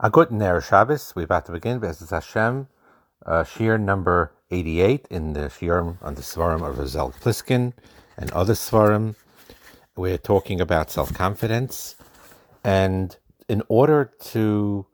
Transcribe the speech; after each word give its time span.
A 0.00 0.10
good 0.10 0.30
Ner 0.30 0.60
Shabbos. 0.60 1.12
We're 1.16 1.24
about 1.24 1.46
to 1.46 1.52
begin 1.52 1.80
Bezos 1.80 2.10
Hashem, 2.10 2.68
uh, 3.26 3.42
Shiur 3.42 3.80
number 3.80 4.32
88 4.48 5.08
in 5.10 5.32
the 5.32 5.48
Shiur 5.48 5.96
on 6.00 6.14
the 6.14 6.20
Svarim 6.20 6.64
of 6.64 6.76
Razel 6.76 7.12
Pliskin 7.16 7.72
and 8.16 8.30
other 8.30 8.52
Svarim. 8.52 9.16
We're 9.96 10.16
talking 10.16 10.60
about 10.60 10.92
self 10.92 11.12
confidence. 11.12 11.96
And 12.62 13.16
in 13.48 13.64
order 13.66 14.12
to 14.26 14.86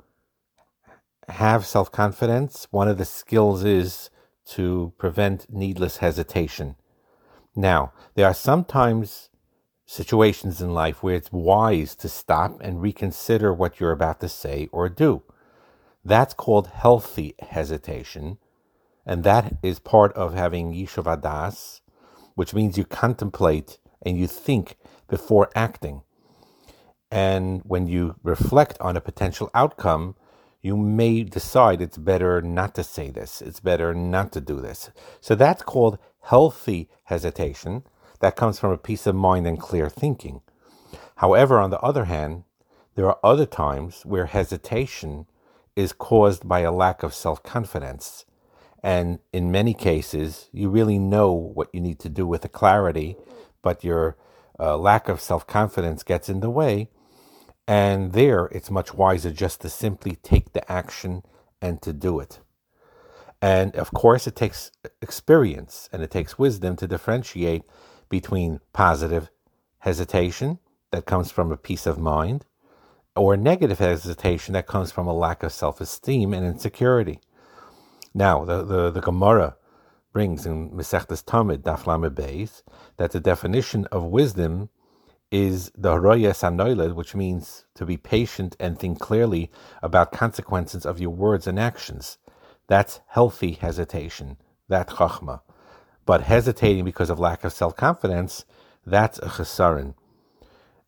have 1.28 1.66
self 1.66 1.92
confidence, 1.92 2.66
one 2.70 2.88
of 2.88 2.96
the 2.96 3.04
skills 3.04 3.62
is 3.62 4.08
to 4.52 4.94
prevent 4.96 5.52
needless 5.52 5.98
hesitation. 5.98 6.76
Now, 7.54 7.92
there 8.14 8.24
are 8.24 8.32
sometimes 8.32 9.28
situations 9.94 10.60
in 10.60 10.74
life 10.74 11.04
where 11.04 11.14
it's 11.14 11.30
wise 11.30 11.94
to 11.94 12.08
stop 12.08 12.60
and 12.60 12.82
reconsider 12.82 13.54
what 13.54 13.78
you're 13.78 13.92
about 13.92 14.18
to 14.18 14.28
say 14.28 14.68
or 14.72 14.88
do. 14.88 15.22
That's 16.04 16.34
called 16.34 16.66
healthy 16.66 17.36
hesitation, 17.38 18.38
and 19.06 19.22
that 19.22 19.56
is 19.62 19.78
part 19.78 20.12
of 20.14 20.34
having 20.34 20.72
Yishuv 20.72 21.04
Adas, 21.04 21.80
which 22.34 22.52
means 22.52 22.76
you 22.76 22.84
contemplate 22.84 23.78
and 24.02 24.18
you 24.18 24.26
think 24.26 24.76
before 25.08 25.48
acting. 25.54 26.02
And 27.08 27.62
when 27.64 27.86
you 27.86 28.16
reflect 28.24 28.76
on 28.80 28.96
a 28.96 29.00
potential 29.00 29.48
outcome, 29.54 30.16
you 30.60 30.76
may 30.76 31.22
decide 31.22 31.80
it's 31.80 31.98
better 31.98 32.42
not 32.42 32.74
to 32.74 32.82
say 32.82 33.10
this, 33.10 33.40
it's 33.40 33.60
better 33.60 33.94
not 33.94 34.32
to 34.32 34.40
do 34.40 34.60
this. 34.60 34.90
So 35.20 35.36
that's 35.36 35.62
called 35.62 35.98
healthy 36.22 36.88
hesitation 37.04 37.84
that 38.24 38.36
comes 38.36 38.58
from 38.58 38.70
a 38.70 38.78
peace 38.78 39.06
of 39.06 39.14
mind 39.14 39.46
and 39.46 39.60
clear 39.60 39.90
thinking. 39.90 40.40
However, 41.16 41.60
on 41.60 41.68
the 41.68 41.80
other 41.80 42.06
hand, 42.06 42.44
there 42.94 43.06
are 43.06 43.18
other 43.22 43.44
times 43.44 44.00
where 44.06 44.24
hesitation 44.24 45.26
is 45.76 45.92
caused 45.92 46.48
by 46.48 46.60
a 46.60 46.72
lack 46.72 47.02
of 47.02 47.12
self 47.12 47.42
confidence. 47.42 48.24
And 48.82 49.18
in 49.34 49.52
many 49.52 49.74
cases, 49.74 50.48
you 50.52 50.70
really 50.70 50.98
know 50.98 51.32
what 51.32 51.68
you 51.74 51.82
need 51.82 51.98
to 51.98 52.08
do 52.08 52.26
with 52.26 52.40
the 52.40 52.48
clarity, 52.48 53.16
but 53.60 53.84
your 53.84 54.16
uh, 54.58 54.78
lack 54.78 55.10
of 55.10 55.20
self 55.20 55.46
confidence 55.46 56.02
gets 56.02 56.30
in 56.30 56.40
the 56.40 56.48
way. 56.48 56.88
And 57.68 58.14
there, 58.14 58.46
it's 58.46 58.70
much 58.70 58.94
wiser 58.94 59.32
just 59.32 59.60
to 59.60 59.68
simply 59.68 60.16
take 60.22 60.54
the 60.54 60.72
action 60.72 61.24
and 61.60 61.82
to 61.82 61.92
do 61.92 62.20
it. 62.20 62.40
And 63.42 63.76
of 63.76 63.90
course, 63.90 64.26
it 64.26 64.34
takes 64.34 64.70
experience 65.02 65.90
and 65.92 66.02
it 66.02 66.10
takes 66.10 66.38
wisdom 66.38 66.76
to 66.76 66.88
differentiate 66.88 67.64
between 68.14 68.60
positive 68.72 69.28
hesitation 69.78 70.60
that 70.92 71.04
comes 71.04 71.32
from 71.32 71.50
a 71.50 71.56
peace 71.56 71.84
of 71.84 71.98
mind 71.98 72.44
or 73.16 73.36
negative 73.36 73.80
hesitation 73.80 74.52
that 74.52 74.68
comes 74.68 74.92
from 74.92 75.08
a 75.08 75.12
lack 75.12 75.42
of 75.42 75.50
self 75.52 75.80
esteem 75.80 76.32
and 76.32 76.46
insecurity. 76.46 77.18
Now, 78.14 78.44
the, 78.44 78.62
the, 78.62 78.92
the 78.92 79.00
Gemara 79.00 79.56
brings 80.12 80.46
in 80.46 80.70
Mesechtes 80.70 81.24
Tamid, 81.24 81.62
Daf 81.64 81.82
Beis, 82.14 82.62
that 82.98 83.10
the 83.10 83.18
definition 83.18 83.84
of 83.86 84.04
wisdom 84.04 84.68
is 85.32 85.72
the 85.76 85.94
Haroyes 85.94 86.44
Anoiled, 86.44 86.94
which 86.94 87.16
means 87.16 87.64
to 87.74 87.84
be 87.84 87.96
patient 87.96 88.54
and 88.60 88.78
think 88.78 89.00
clearly 89.00 89.50
about 89.82 90.12
consequences 90.12 90.86
of 90.86 91.00
your 91.00 91.10
words 91.10 91.48
and 91.48 91.58
actions. 91.58 92.18
That's 92.68 93.00
healthy 93.08 93.54
hesitation. 93.54 94.36
That 94.68 94.86
chachma. 94.90 95.40
But 96.06 96.22
hesitating 96.22 96.84
because 96.84 97.10
of 97.10 97.18
lack 97.18 97.44
of 97.44 97.52
self 97.52 97.76
confidence, 97.76 98.44
that's 98.86 99.18
a 99.18 99.28
chesaron. 99.28 99.94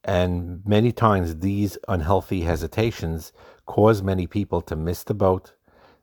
And 0.04 0.62
many 0.66 0.92
times 0.92 1.38
these 1.40 1.78
unhealthy 1.88 2.42
hesitations 2.42 3.32
cause 3.66 4.02
many 4.02 4.26
people 4.26 4.60
to 4.62 4.76
miss 4.76 5.02
the 5.02 5.14
boat. 5.14 5.52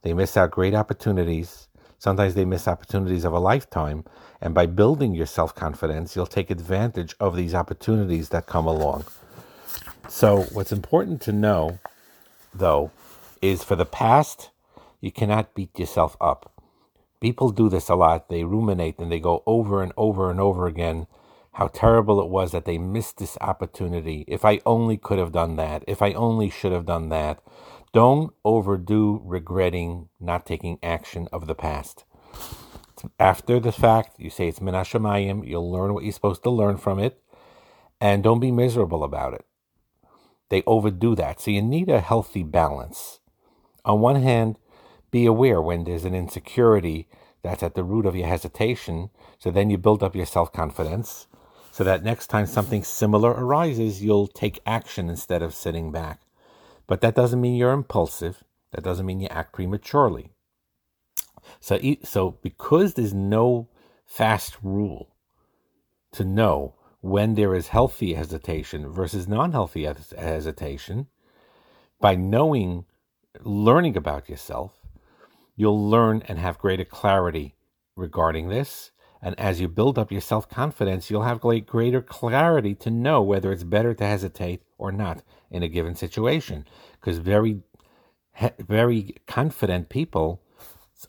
They 0.01 0.13
miss 0.13 0.35
out 0.35 0.51
great 0.51 0.75
opportunities. 0.75 1.69
Sometimes 1.97 2.33
they 2.35 2.43
miss 2.43 2.67
opportunities 2.67 3.23
of 3.23 3.33
a 3.33 3.39
lifetime. 3.39 4.03
And 4.41 4.53
by 4.53 4.65
building 4.65 5.15
your 5.15 5.25
self 5.25 5.55
confidence, 5.55 6.15
you'll 6.15 6.25
take 6.27 6.51
advantage 6.51 7.15
of 7.19 7.35
these 7.35 7.55
opportunities 7.55 8.29
that 8.29 8.45
come 8.45 8.67
along. 8.67 9.05
So, 10.09 10.41
what's 10.51 10.73
important 10.73 11.21
to 11.21 11.31
know, 11.31 11.79
though, 12.53 12.91
is 13.41 13.63
for 13.63 13.77
the 13.77 13.85
past, 13.85 14.49
you 14.99 15.11
cannot 15.11 15.55
beat 15.55 15.79
yourself 15.79 16.17
up. 16.19 16.52
People 17.23 17.51
do 17.51 17.69
this 17.69 17.87
a 17.87 17.95
lot. 17.95 18.27
They 18.27 18.43
ruminate 18.43 18.99
and 18.99 19.09
they 19.09 19.21
go 19.21 19.43
over 19.45 19.81
and 19.81 19.93
over 19.95 20.29
and 20.29 20.41
over 20.41 20.67
again 20.67 21.07
how 21.53 21.67
terrible 21.67 22.19
it 22.19 22.27
was 22.27 22.51
that 22.51 22.65
they 22.65 22.77
missed 22.77 23.17
this 23.17 23.37
opportunity. 23.39 24.25
If 24.27 24.43
I 24.43 24.59
only 24.65 24.97
could 24.97 25.19
have 25.19 25.31
done 25.31 25.55
that. 25.55 25.85
If 25.87 26.01
I 26.01 26.11
only 26.11 26.49
should 26.49 26.73
have 26.73 26.85
done 26.85 27.07
that. 27.09 27.41
Don't 27.93 28.33
overdo 28.43 29.21
regretting 29.23 30.09
not 30.19 30.45
taking 30.45 30.79
action 30.83 31.29
of 31.31 31.47
the 31.47 31.55
past. 31.55 32.03
After 33.17 33.57
the 33.57 33.71
fact, 33.71 34.19
you 34.19 34.29
say 34.29 34.49
it's 34.49 34.59
Menashemayim, 34.59 35.47
you'll 35.47 35.71
learn 35.71 35.93
what 35.93 36.03
you're 36.03 36.11
supposed 36.11 36.43
to 36.43 36.49
learn 36.49 36.75
from 36.75 36.99
it, 36.99 37.21
and 38.01 38.21
don't 38.21 38.41
be 38.41 38.51
miserable 38.51 39.01
about 39.01 39.33
it. 39.33 39.45
They 40.49 40.61
overdo 40.67 41.15
that. 41.15 41.39
So 41.39 41.51
you 41.51 41.61
need 41.61 41.89
a 41.89 42.01
healthy 42.01 42.43
balance. 42.43 43.19
On 43.85 44.01
one 44.01 44.21
hand, 44.21 44.57
be 45.13 45.25
aware 45.27 45.61
when 45.61 45.83
there's 45.83 46.05
an 46.05 46.15
insecurity 46.15 47.07
that's 47.43 47.61
at 47.61 47.75
the 47.75 47.83
root 47.83 48.07
of 48.07 48.15
your 48.15 48.27
hesitation. 48.27 49.11
So 49.37 49.51
then 49.51 49.69
you 49.69 49.77
build 49.77 50.01
up 50.01 50.15
your 50.15 50.25
self 50.25 50.51
confidence 50.51 51.27
so 51.71 51.83
that 51.83 52.03
next 52.03 52.27
time 52.27 52.47
something 52.47 52.83
similar 52.83 53.29
arises, 53.29 54.03
you'll 54.03 54.27
take 54.27 54.59
action 54.65 55.09
instead 55.09 55.43
of 55.43 55.53
sitting 55.53 55.91
back. 55.91 56.21
But 56.87 57.01
that 57.01 57.13
doesn't 57.13 57.39
mean 57.39 57.55
you're 57.55 57.71
impulsive. 57.71 58.43
That 58.71 58.83
doesn't 58.83 59.05
mean 59.05 59.19
you 59.19 59.27
act 59.29 59.53
prematurely. 59.53 60.31
So, 61.59 61.79
so 62.03 62.39
because 62.41 62.95
there's 62.95 63.13
no 63.13 63.69
fast 64.05 64.57
rule 64.63 65.15
to 66.13 66.23
know 66.23 66.73
when 67.01 67.35
there 67.35 67.53
is 67.53 67.67
healthy 67.67 68.15
hesitation 68.15 68.89
versus 68.89 69.27
non-healthy 69.27 69.83
hesitation, 70.17 71.07
by 71.99 72.15
knowing, 72.15 72.85
learning 73.43 73.95
about 73.95 74.29
yourself, 74.29 74.82
you'll 75.55 75.89
learn 75.89 76.23
and 76.27 76.39
have 76.39 76.57
greater 76.59 76.85
clarity 76.85 77.55
regarding 77.95 78.49
this. 78.49 78.91
And 79.21 79.39
as 79.39 79.61
you 79.61 79.67
build 79.69 79.97
up 79.97 80.11
your 80.11 80.21
self 80.21 80.49
confidence, 80.49 81.09
you'll 81.09 81.23
have 81.23 81.39
greater 81.39 82.01
clarity 82.01 82.75
to 82.75 82.91
know 82.91 83.21
whether 83.21 83.51
it's 83.51 83.63
better 83.63 83.93
to 83.93 84.05
hesitate 84.05 84.61
or 84.77 84.91
not 84.91 85.23
in 85.49 85.63
a 85.63 85.69
given 85.69 85.95
situation. 85.95 86.65
Because 86.99 87.19
very, 87.19 87.61
very 88.59 89.15
confident 89.25 89.87
people 89.87 90.41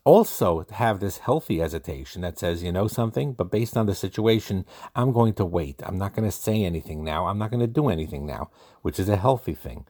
also 0.05 0.65
have 0.73 1.01
this 1.01 1.19
healthy 1.19 1.59
hesitation 1.59 2.23
that 2.23 2.39
says, 2.39 2.63
you 2.63 2.73
know 2.73 2.89
something, 2.89 3.33
but 3.33 3.51
based 3.51 3.77
on 3.77 3.87
the 3.87 3.95
situation, 3.95 4.65
I'm 4.95 5.13
going 5.13 5.35
to 5.35 5.45
wait. 5.45 5.81
I'm 5.85 5.99
not 5.99 6.15
going 6.15 6.29
to 6.29 6.37
say 6.37 6.65
anything 6.65 7.05
now. 7.05 7.27
I'm 7.27 7.39
not 7.39 7.51
going 7.51 7.61
to 7.61 7.67
do 7.67 7.89
anything 7.89 8.27
now, 8.27 8.51
which 8.83 8.99
is 8.99 9.09
a 9.09 9.17
healthy 9.17 9.55
thing. 9.55 9.87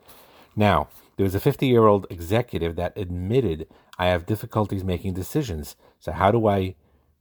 Now, 0.56 0.88
there 1.16 1.24
was 1.24 1.34
a 1.34 1.40
50 1.40 1.66
year 1.66 1.86
old 1.86 2.06
executive 2.10 2.76
that 2.76 2.96
admitted, 2.96 3.66
I 3.98 4.06
have 4.06 4.26
difficulties 4.26 4.84
making 4.84 5.14
decisions. 5.14 5.76
So, 6.00 6.12
how 6.12 6.30
do 6.30 6.46
I 6.46 6.74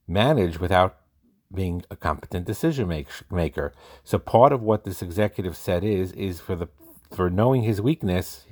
manage 0.07 0.59
without 0.59 0.97
being 1.53 1.83
a 1.91 1.95
competent 1.95 2.45
decision 2.45 2.87
make, 2.87 3.07
maker? 3.31 3.73
So, 4.03 4.17
part 4.17 4.51
of 4.51 4.61
what 4.61 4.83
this 4.83 5.01
executive 5.01 5.55
said 5.55 5.83
is, 5.83 6.11
is 6.13 6.39
for 6.39 6.55
the 6.55 6.69
for 7.11 7.29
knowing 7.29 7.61
his 7.63 7.79
weakness, 7.79 8.45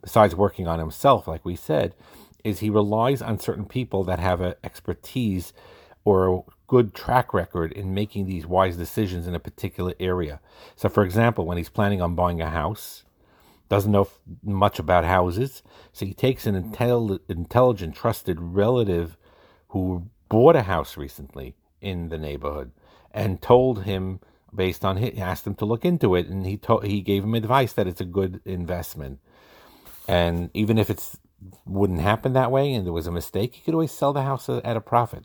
besides 0.00 0.34
working 0.34 0.66
on 0.66 0.78
himself, 0.78 1.28
like 1.28 1.44
we 1.44 1.54
said, 1.54 1.94
is 2.44 2.60
he 2.60 2.70
relies 2.70 3.20
on 3.20 3.38
certain 3.38 3.66
people 3.66 4.04
that 4.04 4.18
have 4.18 4.40
an 4.40 4.54
expertise 4.64 5.52
or 6.04 6.28
a 6.28 6.42
good 6.68 6.94
track 6.94 7.34
record 7.34 7.72
in 7.72 7.92
making 7.92 8.24
these 8.26 8.46
wise 8.46 8.76
decisions 8.76 9.26
in 9.26 9.34
a 9.34 9.40
particular 9.40 9.94
area. 9.98 10.40
So, 10.76 10.88
for 10.88 11.02
example, 11.02 11.44
when 11.44 11.58
he's 11.58 11.68
planning 11.68 12.00
on 12.00 12.14
buying 12.14 12.40
a 12.40 12.48
house, 12.48 13.04
doesn't 13.68 13.92
know 13.92 14.08
much 14.42 14.78
about 14.78 15.04
houses. 15.04 15.62
So 15.92 16.06
he 16.06 16.14
takes 16.14 16.46
an 16.46 16.60
intel- 16.60 17.20
intelligent, 17.28 17.94
trusted 17.94 18.38
relative 18.40 19.16
who 19.68 20.08
bought 20.28 20.56
a 20.56 20.62
house 20.62 20.96
recently 20.96 21.54
in 21.80 22.08
the 22.08 22.18
neighborhood 22.18 22.72
and 23.12 23.42
told 23.42 23.84
him, 23.84 24.20
based 24.54 24.84
on 24.84 24.96
he 24.98 25.20
asked 25.20 25.46
him 25.46 25.54
to 25.56 25.64
look 25.64 25.84
into 25.84 26.14
it, 26.14 26.26
and 26.26 26.46
he 26.46 26.56
told 26.56 26.84
he 26.84 27.00
gave 27.00 27.24
him 27.24 27.34
advice 27.34 27.72
that 27.72 27.86
it's 27.86 28.00
a 28.00 28.04
good 28.04 28.40
investment. 28.44 29.18
And 30.06 30.50
even 30.54 30.78
if 30.78 30.88
it 30.90 31.16
wouldn't 31.64 32.00
happen 32.00 32.32
that 32.32 32.50
way 32.50 32.72
and 32.72 32.86
there 32.86 32.92
was 32.92 33.06
a 33.06 33.12
mistake, 33.12 33.54
he 33.54 33.62
could 33.62 33.74
always 33.74 33.92
sell 33.92 34.12
the 34.12 34.22
house 34.22 34.48
at 34.48 34.76
a 34.76 34.80
profit. 34.80 35.24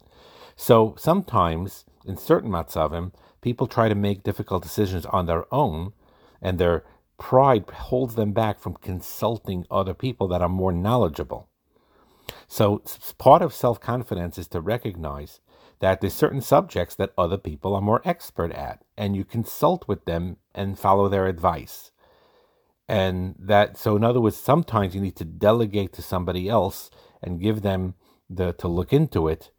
So 0.56 0.95
sometimes, 0.98 1.86
in 2.06 2.18
certain 2.18 2.50
matzavim, 2.50 3.13
people 3.42 3.68
try 3.68 3.89
to 3.89 3.95
make 3.95 4.24
difficult 4.24 4.63
decisions 4.63 5.06
on 5.06 5.25
their 5.25 5.45
own, 5.54 5.94
and 6.42 6.57
they're 6.57 6.83
pride 7.21 7.69
holds 7.69 8.15
them 8.15 8.31
back 8.31 8.59
from 8.59 8.73
consulting 8.73 9.63
other 9.69 9.94
people 9.94 10.27
that 10.27 10.41
are 10.41 10.50
more 10.50 10.71
knowledgeable. 10.71 11.47
So, 12.47 12.81
part 13.19 13.44
of 13.44 13.53
self 13.53 13.79
confidence 13.79 14.39
is 14.39 14.47
to 14.47 14.59
recognize 14.59 15.39
that 15.81 16.01
there's 16.01 16.15
certain 16.15 16.41
subjects 16.41 16.95
that 16.95 17.13
other 17.15 17.38
people 17.38 17.75
are 17.75 17.81
more 17.81 18.01
expert 18.06 18.51
at, 18.51 18.83
and 18.97 19.15
you 19.15 19.23
consult 19.23 19.88
with 19.88 20.06
them 20.06 20.38
and 20.56 20.79
follow 20.79 21.07
their 21.07 21.27
advice. 21.27 21.91
And 22.88 23.35
that, 23.38 23.77
so 23.77 23.95
in 23.95 24.03
other 24.03 24.19
words, 24.19 24.38
sometimes 24.38 24.95
you 24.95 25.01
need 25.01 25.15
to 25.17 25.25
delegate 25.25 25.94
to 25.94 26.01
somebody 26.01 26.50
else 26.50 26.89
and 27.21 27.39
give 27.39 27.62
them 27.62 27.94
the 28.29 28.51
to 28.53 28.67
look 28.67 28.91
into 28.91 29.27
it 29.27 29.51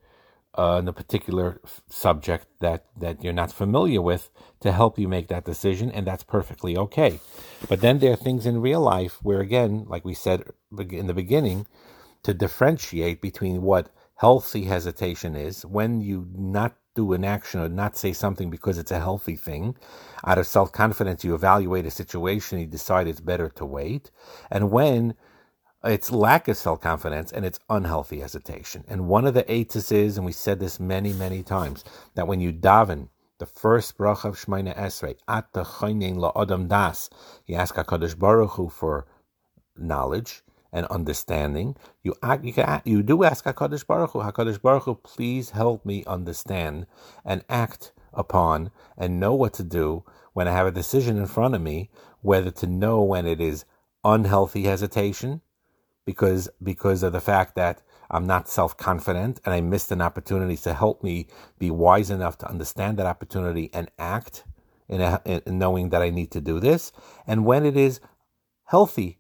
uh, 0.55 0.79
in 0.81 0.89
a 0.89 0.93
particular 0.93 1.61
subject 1.89 2.47
that 2.61 2.85
that 2.99 3.25
you're 3.25 3.33
not 3.33 3.53
familiar 3.53 4.03
with 4.03 4.31
to 4.61 4.73
help 4.73 4.99
you 4.99 5.09
make 5.09 5.29
that 5.29 5.45
decision, 5.45 5.91
and 5.91 6.07
that's 6.07 6.25
perfectly 6.25 6.77
okay. 6.77 7.21
But 7.69 7.81
then 7.81 7.99
there 7.99 8.13
are 8.13 8.17
things 8.17 8.47
in 8.47 8.61
real 8.61 8.81
life 8.81 9.19
where, 9.23 9.41
again, 9.41 9.87
like 9.89 10.05
we 10.05 10.15
said 10.15 10.45
in 10.91 11.07
the 11.07 11.15
beginning, 11.15 11.67
to 12.23 12.35
differentiate 12.35 13.21
between 13.21 13.63
what 13.63 13.91
healthy 14.17 14.65
hesitation 14.65 15.35
is 15.35 15.67
when 15.67 16.01
you 16.01 16.29
not 16.35 16.77
do 16.95 17.13
an 17.13 17.25
action 17.25 17.61
or 17.61 17.69
not 17.69 17.97
say 17.97 18.13
something 18.13 18.51
because 18.51 18.79
it's 18.79 18.91
a 18.91 19.01
healthy 19.01 19.37
thing. 19.37 19.75
Out 20.25 20.39
of 20.39 20.47
self 20.47 20.71
confidence, 20.73 21.25
you 21.25 21.35
evaluate 21.35 21.87
a 21.87 21.91
situation, 21.91 22.59
you 22.59 22.67
decide 22.67 23.09
it's 23.09 23.21
better 23.21 23.49
to 23.49 23.65
wait. 23.65 24.11
And 24.51 24.71
when 24.71 25.15
it's 25.84 26.12
lack 26.12 26.49
of 26.49 26.56
self 26.56 26.81
confidence 26.81 27.32
and 27.32 27.44
it's 27.44 27.58
unhealthy 27.69 28.20
hesitation. 28.20 28.84
And 28.88 29.08
one 29.08 29.26
of 29.26 29.34
the 29.34 29.50
eights 29.52 29.90
is, 29.90 30.17
and 30.17 30.25
we 30.25 30.32
said 30.32 30.61
this 30.61 30.79
many, 30.79 31.12
many 31.12 31.43
times, 31.43 31.84
that 32.14 32.29
when 32.29 32.40
you 32.40 32.52
daven, 32.52 33.08
the 33.38 33.46
first 33.46 33.99
bracha 33.99 34.26
of 34.26 34.37
Shemina 34.37 34.76
Esrei, 34.76 35.17
at 35.26 35.52
the 35.52 35.64
la 36.17 36.32
Adam 36.40 36.69
Das, 36.69 37.11
you 37.46 37.56
ask 37.56 37.75
HaKadosh 37.75 38.17
Baruch 38.17 38.52
Hu 38.52 38.69
for 38.69 39.06
knowledge 39.76 40.43
and 40.73 40.87
understanding. 40.87 41.75
You, 42.05 42.14
you, 42.43 42.52
can, 42.52 42.82
you 42.84 43.02
do 43.02 43.25
ask 43.25 43.44
HaKadosh 43.44 43.84
Baruch 43.84 44.11
Hu, 44.12 44.20
HaKadosh 44.20 44.62
Baruch 44.62 44.84
Hu, 44.84 44.94
please 44.94 45.50
help 45.50 45.84
me 45.84 46.05
understand 46.06 46.87
and 47.25 47.44
act 47.49 47.93
upon 48.12 48.70
and 48.96 49.19
know 49.19 49.34
what 49.34 49.55
to 49.55 49.64
do 49.64 50.05
when 50.32 50.46
I 50.46 50.52
have 50.52 50.69
a 50.69 50.73
decision 50.73 51.19
in 51.19 51.26
front 51.26 51.56
of 51.56 51.61
me, 51.61 51.90
whether 52.20 52.52
to 52.52 52.67
know 52.69 53.02
when 53.02 53.26
it 53.26 53.40
is 53.40 53.64
unhealthy 54.05 54.62
hesitation 54.64 55.40
because 56.05 56.49
because 56.63 57.03
of 57.03 57.13
the 57.13 57.21
fact 57.21 57.55
that 57.57 57.83
I'm 58.11 58.27
not 58.27 58.49
self 58.49 58.77
confident 58.77 59.41
and 59.45 59.55
I 59.55 59.61
missed 59.61 59.91
an 59.91 60.03
opportunity 60.03 60.57
to 60.59 60.75
help 60.75 61.03
me 61.03 61.27
be 61.59 61.71
wise 61.71 62.11
enough 62.11 62.37
to 62.39 62.49
understand 62.49 62.99
that 62.99 63.07
opportunity 63.07 63.71
and 63.73 63.91
act 63.99 64.45
in, 64.89 65.01
a, 65.01 65.23
in 65.25 65.59
knowing 65.59 65.89
that 65.91 66.03
I 66.03 66.11
need 66.11 66.31
to 66.33 66.41
do 66.41 66.61
this, 66.61 66.93
and 67.27 67.47
when 67.47 67.65
it 67.65 67.77
is 67.77 68.01
healthy 68.65 69.19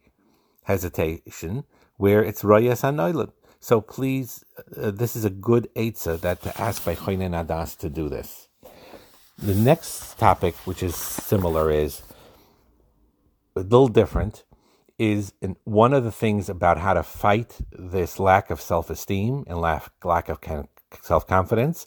hesitation 0.64 1.64
where 1.96 2.22
it's 2.22 2.42
rayas 2.42 2.82
anoilim. 2.82 3.32
So 3.60 3.80
please, 3.80 4.44
uh, 4.76 4.90
this 4.90 5.14
is 5.14 5.24
a 5.24 5.30
good 5.30 5.68
eitzah 5.76 6.20
that 6.20 6.42
to 6.42 6.60
ask 6.60 6.84
by 6.84 6.96
Choinen 6.96 7.30
Adas 7.30 7.76
to 7.78 7.88
do 7.88 8.08
this. 8.08 8.48
The 9.38 9.54
next 9.54 10.18
topic, 10.18 10.54
which 10.64 10.82
is 10.82 10.96
similar, 10.96 11.70
is 11.70 12.02
a 13.54 13.60
little 13.60 13.88
different 13.88 14.44
is 14.98 15.32
one 15.64 15.92
of 15.92 16.04
the 16.04 16.12
things 16.12 16.48
about 16.48 16.78
how 16.78 16.94
to 16.94 17.02
fight 17.02 17.58
this 17.72 18.18
lack 18.18 18.50
of 18.50 18.60
self 18.60 18.90
esteem 18.90 19.44
and 19.46 19.60
lack, 19.60 19.90
lack 20.04 20.28
of 20.28 20.38
self 21.00 21.26
confidence. 21.26 21.86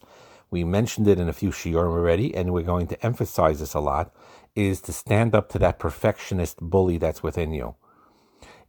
We 0.50 0.64
mentioned 0.64 1.08
it 1.08 1.18
in 1.18 1.28
a 1.28 1.32
few 1.32 1.50
shiurim 1.50 1.90
already, 1.90 2.34
and 2.34 2.52
we're 2.52 2.62
going 2.62 2.86
to 2.88 3.06
emphasize 3.06 3.60
this 3.60 3.74
a 3.74 3.80
lot. 3.80 4.14
Is 4.54 4.80
to 4.82 4.92
stand 4.92 5.34
up 5.34 5.50
to 5.50 5.58
that 5.58 5.78
perfectionist 5.78 6.58
bully 6.60 6.96
that's 6.96 7.22
within 7.22 7.52
you. 7.52 7.74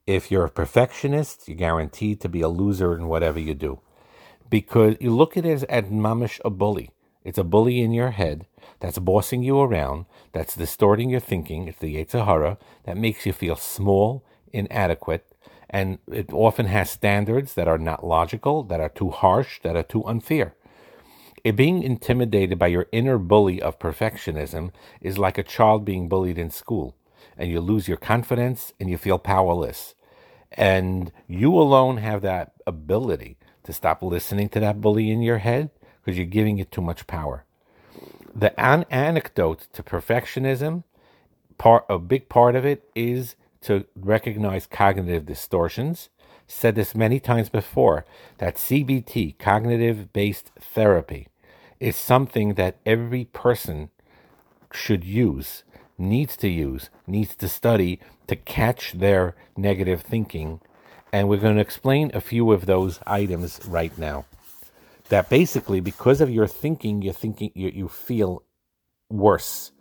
If 0.05 0.31
you're 0.31 0.45
a 0.45 0.49
perfectionist, 0.49 1.47
you're 1.47 1.57
guaranteed 1.57 2.19
to 2.21 2.29
be 2.29 2.41
a 2.41 2.49
loser 2.49 2.95
in 2.95 3.07
whatever 3.07 3.39
you 3.39 3.53
do, 3.53 3.79
because 4.49 4.95
you 4.99 5.15
look 5.15 5.37
at 5.37 5.45
it 5.45 5.51
as 5.51 5.63
at 5.65 5.89
mamish 5.89 6.39
a 6.43 6.49
bully. 6.49 6.91
It's 7.27 7.37
a 7.37 7.43
bully 7.43 7.81
in 7.81 7.91
your 7.91 8.11
head 8.11 8.45
that's 8.79 8.99
bossing 8.99 9.43
you 9.43 9.59
around, 9.59 10.05
that's 10.31 10.55
distorting 10.55 11.09
your 11.09 11.19
thinking. 11.19 11.67
It's 11.67 11.79
the 11.79 11.93
Yetzer 11.93 12.23
Hara 12.23 12.57
that 12.85 12.95
makes 12.95 13.25
you 13.25 13.33
feel 13.33 13.57
small 13.57 14.23
inadequate, 14.53 15.27
and 15.69 15.99
it 16.09 16.31
often 16.31 16.67
has 16.67 16.89
standards 16.89 17.53
that 17.55 17.67
are 17.67 17.77
not 17.77 18.07
logical, 18.07 18.63
that 18.63 18.79
are 18.79 18.87
too 18.87 19.09
harsh, 19.09 19.59
that 19.63 19.75
are 19.75 19.83
too 19.83 20.05
unfair. 20.05 20.55
It 21.43 21.57
being 21.57 21.83
intimidated 21.83 22.57
by 22.57 22.67
your 22.67 22.87
inner 22.93 23.17
bully 23.17 23.61
of 23.61 23.77
perfectionism 23.77 24.71
is 25.01 25.17
like 25.17 25.37
a 25.37 25.43
child 25.43 25.83
being 25.83 26.07
bullied 26.07 26.37
in 26.37 26.49
school, 26.49 26.95
and 27.37 27.51
you 27.51 27.59
lose 27.59 27.89
your 27.89 27.97
confidence 27.97 28.71
and 28.79 28.89
you 28.89 28.97
feel 28.97 29.19
powerless. 29.19 29.95
And 30.53 31.11
you 31.27 31.53
alone 31.53 31.97
have 31.97 32.21
that 32.21 32.53
ability 32.65 33.35
to 33.63 33.73
stop 33.73 34.01
listening 34.01 34.47
to 34.49 34.61
that 34.61 34.79
bully 34.79 35.11
in 35.11 35.21
your 35.21 35.39
head 35.39 35.71
because 36.07 36.17
you're 36.17 36.25
giving 36.25 36.57
it 36.57 36.71
too 36.71 36.79
much 36.81 37.05
power. 37.05 37.43
The 38.33 38.57
an- 38.57 38.85
anecdote 38.89 39.67
to 39.73 39.83
perfectionism, 39.83 40.85
part 41.57 41.83
a 41.89 41.99
big 41.99 42.29
part 42.29 42.55
of 42.55 42.65
it 42.65 42.89
is 42.95 43.35
to 43.63 43.83
recognize 43.93 44.67
cognitive 44.67 45.25
distortions. 45.25 46.07
Said 46.47 46.75
this 46.75 46.95
many 46.95 47.19
times 47.19 47.49
before 47.49 48.05
that 48.37 48.55
CBT, 48.55 49.37
cognitive 49.37 50.13
based 50.13 50.51
therapy, 50.61 51.27
is 51.81 51.97
something 51.97 52.53
that 52.53 52.77
every 52.85 53.25
person 53.25 53.89
should 54.71 55.03
use, 55.03 55.65
needs 55.97 56.37
to 56.37 56.47
use, 56.47 56.89
needs 57.05 57.35
to 57.35 57.49
study 57.49 57.99
to 58.27 58.37
catch 58.37 58.93
their 58.93 59.35
negative 59.57 60.03
thinking. 60.03 60.61
And 61.11 61.27
we're 61.27 61.35
going 61.35 61.55
to 61.55 61.61
explain 61.61 62.11
a 62.13 62.21
few 62.21 62.53
of 62.53 62.65
those 62.65 63.01
items 63.05 63.59
right 63.67 63.97
now. 63.97 64.23
That 65.09 65.29
basically, 65.29 65.79
because 65.79 66.19
of 66.19 66.29
your 66.29 66.47
thinking, 66.47 67.01
you're 67.01 67.13
thinking 67.13 67.51
you, 67.55 67.69
you 67.69 67.87
feel 67.87 68.43
worse 69.09 69.71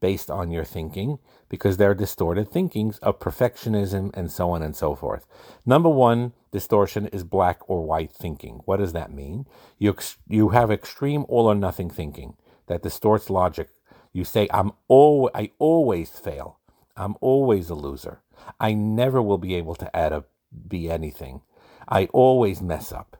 based 0.00 0.30
on 0.30 0.50
your 0.50 0.64
thinking 0.64 1.18
because 1.48 1.76
they're 1.76 1.94
distorted 1.94 2.50
thinkings 2.50 2.98
of 2.98 3.18
perfectionism 3.18 4.14
and 4.14 4.30
so 4.30 4.50
on 4.50 4.62
and 4.62 4.76
so 4.76 4.94
forth. 4.94 5.26
Number 5.64 5.88
one 5.88 6.32
distortion 6.52 7.06
is 7.08 7.24
black 7.24 7.58
or 7.68 7.84
white 7.84 8.12
thinking. 8.12 8.60
What 8.64 8.76
does 8.76 8.92
that 8.92 9.12
mean? 9.12 9.46
You, 9.78 9.90
ex- 9.90 10.18
you 10.28 10.50
have 10.50 10.70
extreme 10.70 11.24
all 11.28 11.46
or 11.46 11.54
nothing 11.54 11.90
thinking 11.90 12.36
that 12.66 12.82
distorts 12.82 13.30
logic. 13.30 13.70
You 14.12 14.24
say, 14.24 14.48
I'm 14.52 14.72
al- 14.90 15.30
I 15.34 15.50
always 15.58 16.10
fail. 16.10 16.60
I'm 16.96 17.16
always 17.20 17.70
a 17.70 17.74
loser. 17.74 18.20
I 18.60 18.74
never 18.74 19.20
will 19.20 19.38
be 19.38 19.54
able 19.54 19.74
to 19.76 19.96
add 19.96 20.12
a 20.12 20.24
be 20.68 20.90
anything. 20.90 21.42
I 21.88 22.06
always 22.12 22.62
mess 22.62 22.92
up 22.92 23.16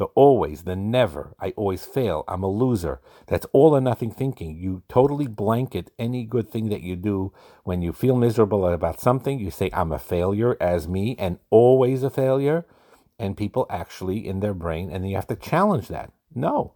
the 0.00 0.06
always, 0.14 0.62
the 0.62 0.74
never, 0.74 1.34
I 1.38 1.50
always 1.56 1.84
fail, 1.84 2.24
I'm 2.26 2.42
a 2.42 2.48
loser. 2.48 3.02
That's 3.26 3.44
all 3.52 3.76
or 3.76 3.82
nothing 3.82 4.10
thinking. 4.10 4.56
You 4.56 4.82
totally 4.88 5.26
blanket 5.26 5.90
any 5.98 6.24
good 6.24 6.48
thing 6.48 6.70
that 6.70 6.80
you 6.80 6.96
do 6.96 7.34
when 7.64 7.82
you 7.82 7.92
feel 7.92 8.16
miserable 8.16 8.66
about 8.66 8.98
something. 8.98 9.38
You 9.38 9.50
say, 9.50 9.68
I'm 9.74 9.92
a 9.92 9.98
failure 9.98 10.56
as 10.58 10.88
me 10.88 11.16
and 11.18 11.38
always 11.50 12.02
a 12.02 12.08
failure. 12.08 12.64
And 13.18 13.36
people 13.36 13.66
actually 13.68 14.26
in 14.26 14.40
their 14.40 14.54
brain, 14.54 14.90
and 14.90 15.06
you 15.06 15.16
have 15.16 15.26
to 15.26 15.36
challenge 15.36 15.88
that. 15.88 16.10
No, 16.34 16.72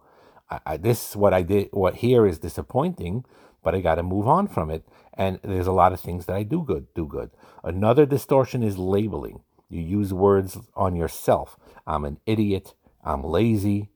I, 0.51 0.59
I, 0.63 0.77
this 0.77 1.15
what 1.15 1.33
I 1.33 1.41
did, 1.41 1.69
what 1.71 1.95
here 1.95 2.27
is 2.27 2.37
disappointing, 2.37 3.25
but 3.63 3.73
I 3.73 3.81
got 3.81 3.95
to 3.95 4.03
move 4.03 4.27
on 4.27 4.47
from 4.47 4.69
it. 4.69 4.85
And 5.15 5.39
there's 5.41 5.65
a 5.65 5.71
lot 5.71 5.93
of 5.93 5.99
things 5.99 6.27
that 6.27 6.35
I 6.35 6.43
do 6.43 6.61
good, 6.61 6.93
do 6.93 7.07
good. 7.07 7.31
Another 7.63 8.05
distortion 8.05 8.61
is 8.61 8.77
labeling. 8.77 9.41
You 9.67 9.81
use 9.81 10.13
words 10.13 10.59
on 10.75 10.95
yourself. 10.95 11.57
I'm 11.87 12.05
an 12.05 12.19
idiot. 12.27 12.75
I'm 13.05 13.23
lazy. 13.23 13.89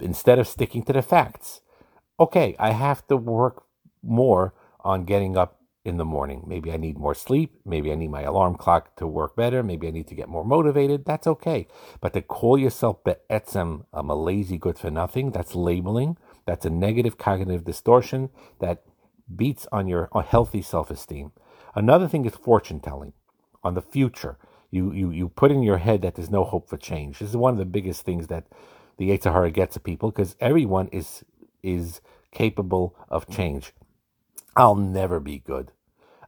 Instead 0.00 0.38
of 0.38 0.46
sticking 0.46 0.82
to 0.84 0.92
the 0.92 1.02
facts, 1.02 1.60
okay, 2.20 2.54
I 2.58 2.70
have 2.72 3.06
to 3.08 3.16
work 3.16 3.64
more 4.02 4.54
on 4.80 5.04
getting 5.04 5.36
up 5.36 5.60
in 5.84 5.96
the 5.96 6.04
morning. 6.04 6.42
Maybe 6.46 6.72
I 6.72 6.76
need 6.76 6.98
more 6.98 7.14
sleep. 7.14 7.60
Maybe 7.64 7.92
I 7.92 7.94
need 7.94 8.10
my 8.10 8.22
alarm 8.22 8.56
clock 8.56 8.96
to 8.96 9.06
work 9.06 9.36
better. 9.36 9.62
Maybe 9.62 9.86
I 9.86 9.92
need 9.92 10.08
to 10.08 10.14
get 10.14 10.28
more 10.28 10.44
motivated. 10.44 11.04
That's 11.04 11.26
okay. 11.26 11.68
But 12.00 12.12
to 12.14 12.22
call 12.22 12.58
yourself 12.58 13.04
be'etzem, 13.04 13.86
I'm 13.92 14.10
a 14.10 14.16
lazy 14.16 14.58
good 14.58 14.78
for 14.78 14.90
nothing, 14.90 15.30
that's 15.30 15.54
labeling. 15.54 16.18
That's 16.44 16.66
a 16.66 16.70
negative 16.70 17.18
cognitive 17.18 17.64
distortion 17.64 18.30
that 18.60 18.82
beats 19.34 19.66
on 19.70 19.86
your 19.86 20.08
healthy 20.26 20.62
self 20.62 20.90
esteem. 20.90 21.32
Another 21.74 22.08
thing 22.08 22.24
is 22.24 22.34
fortune 22.34 22.80
telling 22.80 23.12
on 23.62 23.74
the 23.74 23.82
future 23.82 24.38
you 24.76 24.92
you 24.92 25.10
you 25.10 25.28
put 25.28 25.50
in 25.50 25.62
your 25.62 25.78
head 25.78 26.02
that 26.02 26.14
there's 26.14 26.30
no 26.30 26.44
hope 26.44 26.68
for 26.68 26.76
change. 26.76 27.18
This 27.18 27.30
is 27.30 27.36
one 27.36 27.54
of 27.54 27.58
the 27.58 27.64
biggest 27.76 28.04
things 28.04 28.26
that 28.28 28.44
the 28.98 29.10
Yetzer 29.10 29.32
Hara 29.32 29.50
gets 29.50 29.76
at 29.76 29.84
people 29.84 30.10
because 30.10 30.36
everyone 30.40 30.88
is 30.88 31.24
is 31.62 32.00
capable 32.32 32.94
of 33.08 33.28
change. 33.28 33.72
I'll 34.54 34.76
never 34.76 35.20
be 35.20 35.38
good. 35.38 35.72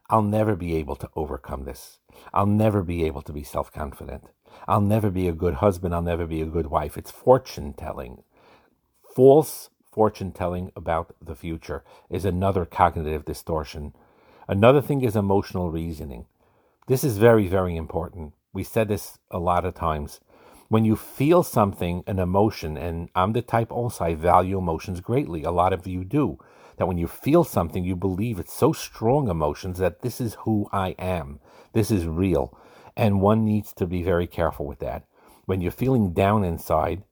I'll 0.09 0.23
never 0.23 0.55
be 0.55 0.75
able 0.75 0.95
to 0.97 1.09
overcome 1.15 1.65
this. 1.65 1.99
I'll 2.33 2.47
never 2.47 2.83
be 2.83 3.03
able 3.05 3.21
to 3.23 3.33
be 3.33 3.43
self 3.43 3.71
confident. 3.71 4.25
I'll 4.67 4.81
never 4.81 5.09
be 5.09 5.27
a 5.27 5.33
good 5.43 5.55
husband. 5.55 5.93
I'll 5.93 6.01
never 6.01 6.25
be 6.25 6.41
a 6.41 6.45
good 6.45 6.67
wife. 6.67 6.97
It's 6.97 7.11
fortune 7.11 7.73
telling. 7.73 8.23
False 9.15 9.69
fortune 9.91 10.31
telling 10.31 10.71
about 10.75 11.15
the 11.21 11.35
future 11.35 11.83
is 12.09 12.25
another 12.25 12.65
cognitive 12.65 13.25
distortion. 13.25 13.93
Another 14.47 14.81
thing 14.81 15.03
is 15.03 15.15
emotional 15.15 15.69
reasoning. 15.71 16.25
This 16.87 17.03
is 17.03 17.19
very, 17.19 17.47
very 17.47 17.75
important. 17.75 18.33
We 18.53 18.63
said 18.63 18.87
this 18.87 19.19
a 19.29 19.39
lot 19.39 19.65
of 19.65 19.75
times. 19.75 20.19
When 20.69 20.85
you 20.85 20.95
feel 20.95 21.43
something, 21.43 22.03
an 22.07 22.19
emotion, 22.19 22.77
and 22.77 23.09
I'm 23.15 23.33
the 23.33 23.41
type 23.41 23.71
also, 23.71 24.05
I 24.05 24.15
value 24.15 24.57
emotions 24.57 25.01
greatly. 25.01 25.43
A 25.43 25.51
lot 25.51 25.73
of 25.73 25.87
you 25.87 26.03
do. 26.03 26.37
that 26.77 26.87
when 26.87 26.97
you 26.97 27.07
feel 27.07 27.43
something, 27.43 27.83
you 27.83 27.95
believe 27.95 28.39
it's 28.39 28.53
so 28.53 28.71
strong 28.71 29.27
emotions 29.29 29.79
that 29.79 30.01
this 30.01 30.21
is 30.21 30.35
who 30.45 30.67
I 30.71 30.95
am. 30.97 31.39
This 31.73 31.91
is 31.91 32.07
real. 32.07 32.57
And 32.95 33.21
one 33.21 33.43
needs 33.43 33.73
to 33.73 33.85
be 33.85 34.01
very 34.01 34.27
careful 34.27 34.65
with 34.65 34.79
that. 34.79 35.05
When 35.45 35.61
you're 35.61 35.71
feeling 35.71 36.13
down 36.13 36.43
inside, 36.43 37.03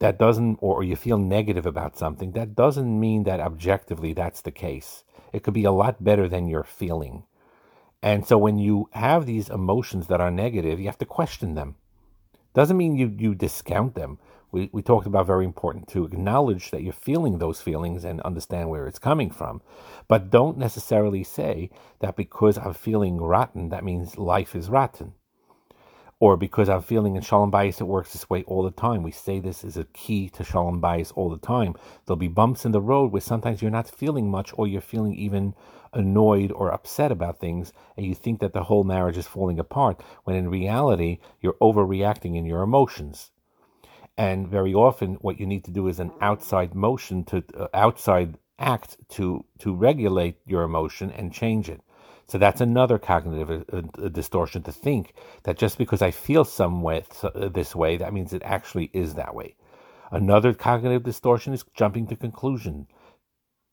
that 0.00 0.18
doesn't, 0.18 0.58
or 0.60 0.82
you 0.82 0.96
feel 0.96 1.18
negative 1.18 1.64
about 1.64 1.96
something, 1.96 2.32
that 2.32 2.56
doesn't 2.56 3.00
mean 3.00 3.22
that 3.24 3.40
objectively 3.40 4.12
that's 4.12 4.40
the 4.40 4.50
case. 4.50 5.04
It 5.32 5.42
could 5.42 5.54
be 5.54 5.64
a 5.64 5.72
lot 5.72 6.02
better 6.02 6.28
than 6.28 6.48
you're 6.48 6.64
feeling. 6.64 7.24
And 8.06 8.24
so 8.24 8.38
when 8.38 8.56
you 8.56 8.88
have 8.92 9.26
these 9.26 9.48
emotions 9.48 10.06
that 10.06 10.20
are 10.20 10.30
negative, 10.30 10.78
you 10.78 10.86
have 10.86 10.96
to 10.98 11.04
question 11.04 11.56
them. 11.56 11.74
Doesn't 12.54 12.76
mean 12.76 12.94
you, 12.94 13.12
you 13.18 13.34
discount 13.34 13.96
them. 13.96 14.20
We, 14.52 14.70
we 14.72 14.80
talked 14.80 15.08
about 15.08 15.26
very 15.26 15.44
important 15.44 15.88
to 15.88 16.04
acknowledge 16.04 16.70
that 16.70 16.84
you're 16.84 16.92
feeling 16.92 17.38
those 17.38 17.60
feelings 17.60 18.04
and 18.04 18.20
understand 18.20 18.70
where 18.70 18.86
it's 18.86 19.00
coming 19.00 19.32
from. 19.32 19.60
But 20.06 20.30
don't 20.30 20.56
necessarily 20.56 21.24
say 21.24 21.68
that 21.98 22.14
because 22.14 22.56
I'm 22.56 22.74
feeling 22.74 23.16
rotten, 23.16 23.70
that 23.70 23.82
means 23.82 24.16
life 24.16 24.54
is 24.54 24.70
rotten 24.70 25.14
or 26.18 26.36
because 26.36 26.68
I'm 26.68 26.80
feeling 26.80 27.16
in 27.16 27.22
Shalom 27.22 27.52
Bayis, 27.52 27.80
it 27.80 27.84
works 27.84 28.12
this 28.12 28.30
way 28.30 28.42
all 28.44 28.62
the 28.62 28.70
time. 28.70 29.02
We 29.02 29.10
say 29.10 29.38
this 29.38 29.62
is 29.62 29.76
a 29.76 29.84
key 29.84 30.30
to 30.30 30.44
Shalom 30.44 30.80
Bayis 30.80 31.12
all 31.14 31.28
the 31.28 31.38
time. 31.38 31.74
There'll 32.06 32.16
be 32.16 32.28
bumps 32.28 32.64
in 32.64 32.72
the 32.72 32.80
road 32.80 33.12
where 33.12 33.20
sometimes 33.20 33.60
you're 33.60 33.70
not 33.70 33.88
feeling 33.88 34.30
much 34.30 34.52
or 34.56 34.66
you're 34.66 34.80
feeling 34.80 35.14
even 35.14 35.54
annoyed 35.92 36.52
or 36.52 36.72
upset 36.72 37.12
about 37.12 37.38
things 37.38 37.72
and 37.96 38.06
you 38.06 38.14
think 38.14 38.40
that 38.40 38.54
the 38.54 38.64
whole 38.64 38.84
marriage 38.84 39.18
is 39.18 39.26
falling 39.26 39.58
apart 39.58 40.02
when 40.24 40.36
in 40.36 40.48
reality 40.48 41.18
you're 41.40 41.56
overreacting 41.60 42.34
in 42.34 42.46
your 42.46 42.62
emotions. 42.62 43.30
And 44.16 44.48
very 44.48 44.72
often 44.72 45.14
what 45.16 45.38
you 45.38 45.46
need 45.46 45.64
to 45.64 45.70
do 45.70 45.88
is 45.88 46.00
an 46.00 46.12
outside 46.22 46.74
motion 46.74 47.24
to 47.24 47.44
uh, 47.54 47.68
outside 47.74 48.38
act 48.58 48.96
to 49.10 49.44
to 49.58 49.74
regulate 49.74 50.36
your 50.46 50.62
emotion 50.62 51.10
and 51.10 51.30
change 51.30 51.68
it. 51.68 51.82
So 52.28 52.38
that's 52.38 52.60
another 52.60 52.98
cognitive 52.98 53.64
uh, 53.72 53.76
uh, 53.76 54.08
distortion 54.08 54.62
to 54.64 54.72
think 54.72 55.14
that 55.44 55.58
just 55.58 55.78
because 55.78 56.02
I 56.02 56.10
feel 56.10 56.44
some 56.44 56.82
way, 56.82 57.04
uh, 57.22 57.48
this 57.48 57.74
way, 57.74 57.96
that 57.96 58.12
means 58.12 58.32
it 58.32 58.42
actually 58.44 58.90
is 58.92 59.14
that 59.14 59.34
way. 59.34 59.54
Another 60.10 60.52
cognitive 60.52 61.04
distortion 61.04 61.52
is 61.52 61.64
jumping 61.74 62.06
to 62.08 62.16
conclusion. 62.16 62.88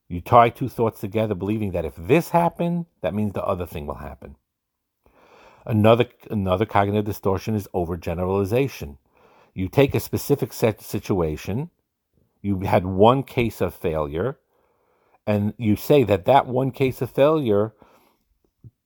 You 0.07 0.22
tie 0.22 0.50
two 0.50 0.69
thoughts 0.69 1.00
together, 1.00 1.33
believing 1.33 1.72
that 1.72 1.86
if 1.86 1.95
this 1.95 2.29
happened, 2.29 2.86
that 3.01 3.15
means 3.15 3.33
the 3.33 3.43
other 3.43 3.65
thing 3.65 3.88
will 3.88 3.95
happen. 3.95 4.36
Another 5.65 6.05
another 6.29 6.65
cognitive 6.65 7.05
distortion 7.05 7.55
is 7.55 7.67
overgeneralization. 7.74 8.98
You 9.53 9.69
take 9.69 9.95
a 9.95 10.00
specific 10.00 10.51
set 10.51 10.81
situation, 10.81 11.69
you 12.41 12.60
had 12.60 12.86
one 12.86 13.24
case 13.24 13.62
of 13.62 13.74
failure, 13.74 14.38
and 15.25 15.53
you 15.57 15.75
say 15.75 16.03
that 16.03 16.25
that 16.25 16.48
one 16.48 16.72
case 16.72 17.01
of 17.01 17.12
failure 17.12 17.74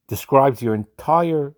describes 0.08 0.62
your 0.62 0.74
entire 0.74 1.54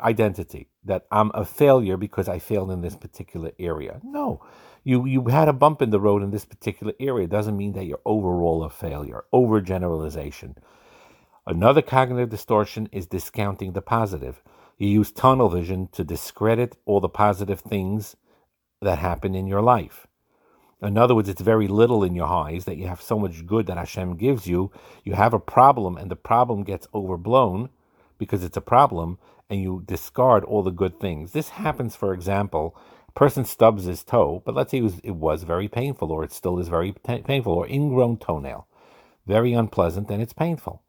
identity 0.00 0.68
that 0.84 1.06
I'm 1.10 1.30
a 1.34 1.44
failure 1.44 1.96
because 1.96 2.28
I 2.28 2.38
failed 2.38 2.70
in 2.70 2.80
this 2.80 2.96
particular 2.96 3.52
area. 3.58 4.00
No, 4.02 4.44
you 4.82 5.06
you 5.06 5.24
had 5.26 5.48
a 5.48 5.52
bump 5.52 5.80
in 5.80 5.90
the 5.90 6.00
road 6.00 6.22
in 6.22 6.30
this 6.30 6.44
particular 6.44 6.94
area. 6.98 7.24
It 7.24 7.30
doesn't 7.30 7.56
mean 7.56 7.74
that 7.74 7.84
you're 7.84 8.00
overall 8.04 8.64
a 8.64 8.70
failure. 8.70 9.24
Overgeneralization. 9.32 10.56
Another 11.46 11.82
cognitive 11.82 12.30
distortion 12.30 12.88
is 12.92 13.06
discounting 13.06 13.72
the 13.72 13.82
positive. 13.82 14.42
You 14.78 14.88
use 14.88 15.12
tunnel 15.12 15.48
vision 15.48 15.88
to 15.92 16.04
discredit 16.04 16.76
all 16.84 17.00
the 17.00 17.08
positive 17.08 17.60
things 17.60 18.16
that 18.80 18.98
happen 18.98 19.34
in 19.34 19.46
your 19.46 19.62
life. 19.62 20.06
In 20.80 20.98
other 20.98 21.14
words, 21.14 21.28
it's 21.28 21.40
very 21.40 21.68
little 21.68 22.02
in 22.02 22.16
your 22.16 22.26
eyes 22.26 22.64
that 22.64 22.76
you 22.76 22.88
have 22.88 23.00
so 23.00 23.16
much 23.16 23.46
good 23.46 23.66
that 23.66 23.76
Hashem 23.76 24.16
gives 24.16 24.48
you. 24.48 24.72
You 25.04 25.12
have 25.12 25.32
a 25.32 25.38
problem, 25.38 25.96
and 25.96 26.10
the 26.10 26.16
problem 26.16 26.64
gets 26.64 26.88
overblown 26.92 27.70
because 28.18 28.44
it's 28.44 28.56
a 28.56 28.62
problem 28.62 29.18
and 29.50 29.60
you 29.60 29.82
discard 29.86 30.44
all 30.44 30.62
the 30.62 30.70
good 30.70 30.98
things. 31.00 31.32
This 31.32 31.50
happens, 31.50 31.96
for 31.96 32.14
example, 32.14 32.76
person 33.14 33.44
stubs 33.44 33.84
his 33.84 34.02
toe, 34.02 34.42
but 34.44 34.54
let's 34.54 34.70
say 34.70 34.78
it 34.78 34.82
was, 34.82 34.98
it 35.04 35.16
was 35.16 35.42
very 35.42 35.68
painful 35.68 36.10
or 36.10 36.24
it 36.24 36.32
still 36.32 36.58
is 36.58 36.68
very 36.68 36.94
t- 37.06 37.22
painful 37.22 37.52
or 37.52 37.68
ingrown 37.68 38.16
toenail. 38.16 38.66
Very 39.26 39.52
unpleasant 39.52 40.10
and 40.10 40.22
it's 40.22 40.32
painful. 40.32 40.82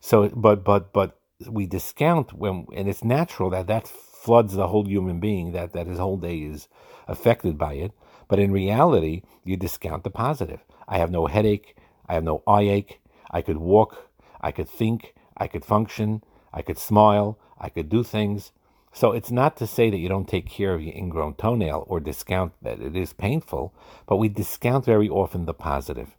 So, 0.00 0.28
but, 0.30 0.64
but, 0.64 0.92
but 0.92 1.18
we 1.48 1.66
discount 1.66 2.32
when, 2.32 2.66
and 2.74 2.88
it's 2.88 3.04
natural 3.04 3.50
that 3.50 3.66
that 3.66 3.86
floods 3.86 4.54
the 4.54 4.68
whole 4.68 4.86
human 4.86 5.20
being, 5.20 5.52
that, 5.52 5.72
that 5.72 5.86
his 5.86 5.98
whole 5.98 6.16
day 6.16 6.38
is 6.38 6.68
affected 7.06 7.56
by 7.58 7.74
it. 7.74 7.92
But 8.28 8.38
in 8.38 8.52
reality, 8.52 9.22
you 9.44 9.56
discount 9.56 10.04
the 10.04 10.10
positive. 10.10 10.60
I 10.86 10.98
have 10.98 11.10
no 11.10 11.26
headache. 11.26 11.76
I 12.08 12.14
have 12.14 12.24
no 12.24 12.42
eye 12.46 12.62
ache. 12.62 13.00
I 13.30 13.42
could 13.42 13.58
walk. 13.58 14.10
I 14.40 14.52
could 14.52 14.68
think. 14.68 15.14
I 15.36 15.46
could 15.46 15.64
function. 15.64 16.22
I 16.52 16.62
could 16.62 16.78
smile, 16.78 17.38
I 17.58 17.68
could 17.68 17.88
do 17.88 18.02
things. 18.02 18.52
So 18.92 19.12
it's 19.12 19.30
not 19.30 19.56
to 19.58 19.66
say 19.66 19.90
that 19.90 19.98
you 19.98 20.08
don't 20.08 20.28
take 20.28 20.48
care 20.48 20.74
of 20.74 20.82
your 20.82 20.94
ingrown 20.94 21.34
toenail 21.34 21.84
or 21.88 22.00
discount 22.00 22.52
that 22.62 22.80
it 22.80 22.96
is 22.96 23.12
painful, 23.12 23.74
but 24.06 24.16
we 24.16 24.28
discount 24.28 24.84
very 24.84 25.08
often 25.08 25.44
the 25.44 25.54
positive. 25.54 26.16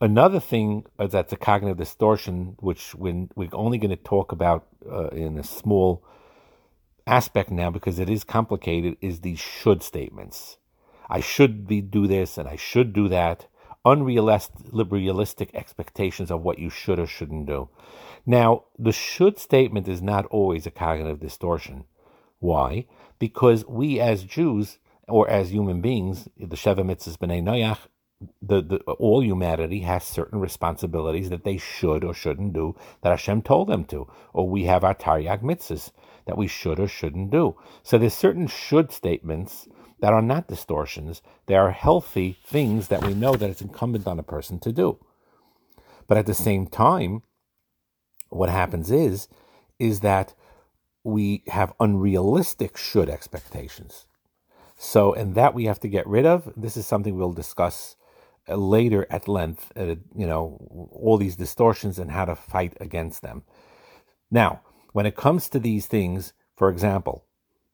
Another 0.00 0.40
thing 0.40 0.86
that's 0.98 1.32
a 1.32 1.36
cognitive 1.36 1.78
distortion, 1.78 2.56
which 2.60 2.94
we're 2.94 3.26
only 3.52 3.78
going 3.78 3.90
to 3.90 3.96
talk 3.96 4.32
about 4.32 4.66
uh, 4.90 5.08
in 5.08 5.38
a 5.38 5.44
small 5.44 6.04
aspect 7.06 7.50
now 7.50 7.70
because 7.70 7.98
it 7.98 8.10
is 8.10 8.24
complicated, 8.24 8.96
is 9.00 9.20
these 9.20 9.38
should 9.38 9.82
statements. 9.82 10.58
I 11.08 11.20
should 11.20 11.66
be 11.66 11.80
do 11.80 12.06
this 12.06 12.38
and 12.38 12.48
I 12.48 12.56
should 12.56 12.92
do 12.92 13.08
that. 13.08 13.46
Unrealistic 13.84 15.54
expectations 15.54 16.30
of 16.30 16.42
what 16.42 16.58
you 16.58 16.70
should 16.70 16.98
or 16.98 17.06
shouldn't 17.06 17.46
do. 17.46 17.68
Now, 18.24 18.64
the 18.78 18.92
should 18.92 19.38
statement 19.38 19.88
is 19.88 20.00
not 20.00 20.24
always 20.26 20.66
a 20.66 20.70
cognitive 20.70 21.20
distortion. 21.20 21.84
Why? 22.38 22.86
Because 23.18 23.66
we 23.66 24.00
as 24.00 24.24
Jews, 24.24 24.78
or 25.08 25.28
as 25.28 25.52
human 25.52 25.80
beings, 25.80 26.28
the 26.38 26.56
Sheva 26.56 26.80
Mitzvahs 26.80 27.18
B'nai 27.18 27.42
Noach, 27.42 27.78
the, 28.40 28.62
the, 28.62 28.76
all 28.92 29.22
humanity 29.22 29.80
has 29.80 30.04
certain 30.04 30.40
responsibilities 30.40 31.30
that 31.30 31.44
they 31.44 31.58
should 31.58 32.04
or 32.04 32.14
shouldn't 32.14 32.52
do 32.52 32.74
that 33.02 33.10
Hashem 33.10 33.42
told 33.42 33.68
them 33.68 33.84
to. 33.86 34.06
Or 34.32 34.48
we 34.48 34.64
have 34.64 34.84
our 34.84 34.94
Taryag 34.94 35.42
mitzvahs 35.42 35.90
that 36.26 36.38
we 36.38 36.46
should 36.46 36.80
or 36.80 36.88
shouldn't 36.88 37.30
do. 37.30 37.56
So 37.82 37.98
there's 37.98 38.14
certain 38.14 38.46
should 38.46 38.92
statements 38.92 39.68
that 40.04 40.12
are 40.12 40.20
not 40.20 40.48
distortions. 40.48 41.22
They 41.46 41.54
are 41.54 41.70
healthy 41.70 42.36
things 42.44 42.88
that 42.88 43.02
we 43.06 43.14
know 43.14 43.36
that 43.36 43.48
it's 43.48 43.62
incumbent 43.62 44.06
on 44.06 44.18
a 44.18 44.22
person 44.22 44.58
to 44.58 44.70
do. 44.70 44.98
But 46.06 46.18
at 46.18 46.26
the 46.26 46.34
same 46.34 46.66
time, 46.66 47.22
what 48.28 48.50
happens 48.50 48.90
is 48.90 49.28
is 49.78 50.00
that 50.00 50.34
we 51.04 51.42
have 51.46 51.72
unrealistic 51.80 52.76
should 52.76 53.08
expectations. 53.08 54.04
So, 54.76 55.14
and 55.14 55.34
that 55.36 55.54
we 55.54 55.64
have 55.64 55.80
to 55.80 55.88
get 55.88 56.06
rid 56.06 56.26
of. 56.26 56.52
This 56.54 56.76
is 56.76 56.86
something 56.86 57.16
we'll 57.16 57.32
discuss 57.32 57.96
uh, 58.46 58.56
later 58.56 59.06
at 59.08 59.26
length. 59.26 59.72
Uh, 59.74 59.96
you 60.14 60.26
know, 60.26 60.90
all 60.92 61.16
these 61.16 61.36
distortions 61.36 61.98
and 61.98 62.10
how 62.10 62.26
to 62.26 62.36
fight 62.36 62.76
against 62.78 63.22
them. 63.22 63.44
Now, 64.30 64.60
when 64.92 65.06
it 65.06 65.16
comes 65.16 65.48
to 65.48 65.58
these 65.58 65.86
things, 65.86 66.34
for 66.58 66.68
example, 66.68 67.24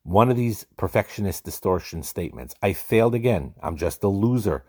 one 0.03 0.31
of 0.31 0.37
these 0.37 0.67
perfectionist 0.77 1.45
distortion 1.45 2.03
statements 2.03 2.55
I 2.63 2.73
failed 2.73 3.15
again. 3.15 3.55
I'm 3.63 3.77
just 3.77 4.03
a 4.03 4.09
loser 4.09 4.65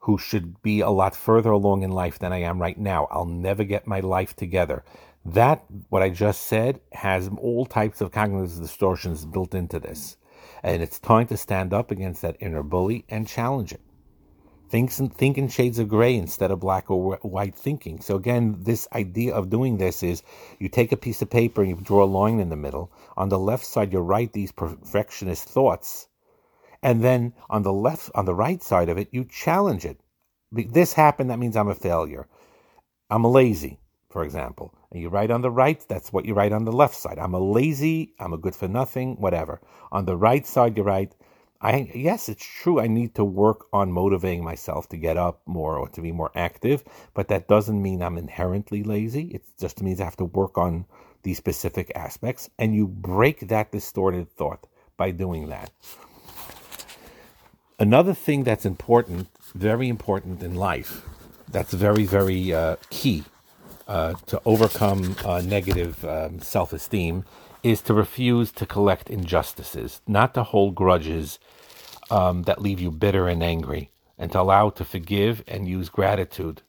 who 0.00 0.18
should 0.18 0.60
be 0.62 0.80
a 0.80 0.90
lot 0.90 1.14
further 1.14 1.50
along 1.50 1.82
in 1.82 1.92
life 1.92 2.18
than 2.18 2.32
I 2.32 2.38
am 2.38 2.60
right 2.60 2.78
now. 2.78 3.06
I'll 3.10 3.24
never 3.24 3.62
get 3.62 3.86
my 3.86 4.00
life 4.00 4.34
together. 4.34 4.84
That, 5.24 5.64
what 5.88 6.02
I 6.02 6.10
just 6.10 6.42
said, 6.42 6.80
has 6.92 7.30
all 7.38 7.64
types 7.64 8.00
of 8.00 8.10
cognitive 8.10 8.58
distortions 8.58 9.24
built 9.24 9.54
into 9.54 9.78
this. 9.78 10.16
And 10.64 10.82
it's 10.82 10.98
time 10.98 11.28
to 11.28 11.36
stand 11.36 11.72
up 11.72 11.92
against 11.92 12.22
that 12.22 12.36
inner 12.40 12.64
bully 12.64 13.04
and 13.08 13.28
challenge 13.28 13.72
it. 13.72 13.80
Think, 14.72 14.90
think 14.90 15.36
in 15.36 15.48
shades 15.48 15.78
of 15.78 15.90
gray 15.90 16.16
instead 16.16 16.50
of 16.50 16.60
black 16.60 16.90
or 16.90 17.16
white 17.16 17.54
thinking. 17.54 18.00
So 18.00 18.16
again, 18.16 18.56
this 18.58 18.88
idea 18.94 19.34
of 19.34 19.50
doing 19.50 19.76
this 19.76 20.02
is 20.02 20.22
you 20.58 20.70
take 20.70 20.92
a 20.92 20.96
piece 20.96 21.20
of 21.20 21.28
paper 21.28 21.60
and 21.60 21.70
you 21.70 21.76
draw 21.76 22.04
a 22.04 22.06
line 22.06 22.40
in 22.40 22.48
the 22.48 22.56
middle. 22.56 22.90
On 23.18 23.28
the 23.28 23.38
left 23.38 23.66
side, 23.66 23.92
you 23.92 23.98
write 23.98 24.32
these 24.32 24.50
perfectionist 24.50 25.46
thoughts. 25.46 26.08
And 26.82 27.04
then 27.04 27.34
on 27.50 27.64
the 27.64 27.72
left, 27.72 28.10
on 28.14 28.24
the 28.24 28.34
right 28.34 28.62
side 28.62 28.88
of 28.88 28.96
it, 28.96 29.08
you 29.12 29.26
challenge 29.26 29.84
it. 29.84 30.00
This 30.50 30.94
happened, 30.94 31.28
that 31.28 31.38
means 31.38 31.54
I'm 31.54 31.68
a 31.68 31.74
failure. 31.74 32.26
I'm 33.10 33.24
lazy 33.24 33.78
for 34.12 34.24
example, 34.24 34.74
and 34.90 35.00
you 35.00 35.08
write 35.08 35.30
on 35.30 35.40
the 35.40 35.50
right, 35.50 35.82
that's 35.88 36.12
what 36.12 36.26
you 36.26 36.34
write 36.34 36.52
on 36.52 36.66
the 36.66 36.72
left 36.72 36.94
side. 36.94 37.18
I'm 37.18 37.32
a 37.32 37.40
lazy, 37.40 38.14
I'm 38.20 38.34
a 38.34 38.38
good 38.38 38.54
for 38.54 38.68
nothing, 38.68 39.16
whatever. 39.16 39.60
On 39.90 40.04
the 40.04 40.16
right 40.16 40.46
side, 40.46 40.76
you 40.76 40.82
write, 40.82 41.14
I 41.62 41.90
yes, 41.94 42.28
it's 42.28 42.44
true. 42.44 42.80
I 42.80 42.88
need 42.88 43.14
to 43.14 43.24
work 43.24 43.66
on 43.72 43.92
motivating 43.92 44.44
myself 44.44 44.88
to 44.90 44.98
get 44.98 45.16
up 45.16 45.42
more 45.46 45.78
or 45.78 45.88
to 45.90 46.02
be 46.02 46.12
more 46.12 46.32
active, 46.34 46.84
but 47.14 47.28
that 47.28 47.48
doesn't 47.48 47.80
mean 47.80 48.02
I'm 48.02 48.18
inherently 48.18 48.82
lazy. 48.82 49.28
It 49.28 49.44
just 49.60 49.82
means 49.82 50.00
I 50.00 50.04
have 50.04 50.16
to 50.16 50.26
work 50.26 50.58
on 50.58 50.86
these 51.22 51.38
specific 51.38 51.92
aspects, 51.94 52.50
and 52.58 52.74
you 52.74 52.88
break 52.88 53.48
that 53.48 53.72
distorted 53.72 54.28
thought 54.32 54.66
by 54.96 55.12
doing 55.12 55.48
that. 55.50 55.70
Another 57.78 58.14
thing 58.14 58.44
that's 58.44 58.66
important, 58.66 59.28
very 59.54 59.88
important 59.88 60.42
in 60.42 60.56
life, 60.56 61.02
that's 61.50 61.72
very, 61.72 62.06
very 62.06 62.52
uh, 62.52 62.76
key 62.90 63.24
uh, 63.88 64.14
to 64.26 64.40
overcome 64.44 65.16
uh, 65.24 65.42
negative 65.44 66.04
um, 66.04 66.40
self 66.40 66.72
esteem 66.72 67.24
is 67.62 67.82
to 67.82 67.94
refuse 67.94 68.52
to 68.52 68.66
collect 68.66 69.10
injustices, 69.10 70.00
not 70.06 70.34
to 70.34 70.42
hold 70.42 70.74
grudges 70.74 71.38
um, 72.10 72.42
that 72.44 72.62
leave 72.62 72.80
you 72.80 72.90
bitter 72.90 73.28
and 73.28 73.42
angry, 73.42 73.90
and 74.18 74.32
to 74.32 74.40
allow 74.40 74.70
to 74.70 74.84
forgive 74.84 75.42
and 75.48 75.68
use 75.68 75.88
gratitude. 75.88 76.62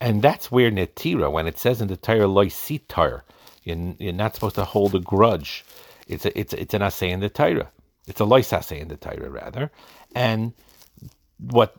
And 0.00 0.22
that's 0.22 0.50
where 0.50 0.70
netira, 0.70 1.30
when 1.30 1.46
it 1.46 1.58
says 1.58 1.80
in 1.80 1.88
the 1.88 1.96
Torah, 1.96 2.26
loy 2.28 2.48
sitar, 2.48 3.24
you're, 3.64 3.94
you're 3.98 4.12
not 4.12 4.34
supposed 4.34 4.54
to 4.56 4.64
hold 4.64 4.94
a 4.94 5.00
grudge. 5.00 5.64
It's 6.06 6.24
a, 6.24 6.38
it's 6.38 6.54
it's 6.54 6.74
an 6.74 6.82
assay 6.82 7.10
in 7.10 7.20
the 7.20 7.28
Torah. 7.28 7.70
It's 8.06 8.20
a 8.20 8.24
lois 8.24 8.52
assay 8.52 8.80
in 8.80 8.88
the 8.88 8.96
Torah 8.96 9.30
rather. 9.30 9.70
And 10.14 10.54
what 11.38 11.74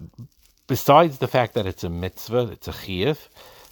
besides 0.67 1.17
the 1.17 1.27
fact 1.27 1.55
that 1.55 1.65
it's 1.65 1.83
a 1.83 1.89
mitzvah, 1.89 2.49
it's 2.51 2.67
a 2.67 2.71
chiyuv, 2.71 3.17